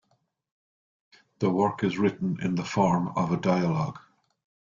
The 1.37 1.51
work 1.51 1.83
is 1.83 1.99
written 1.99 2.39
in 2.41 2.55
the 2.55 2.65
form 2.65 3.09
of 3.15 3.31
a 3.31 3.37
dialogue. 3.37 3.99